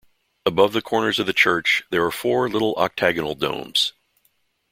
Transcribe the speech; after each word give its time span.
Above 0.47 0.73
the 0.73 0.81
corners 0.81 1.19
of 1.19 1.27
the 1.27 1.31
church 1.31 1.83
there 1.91 2.03
are 2.03 2.09
four 2.09 2.49
little 2.49 2.73
octagonal 2.73 3.35
domes. 3.35 3.93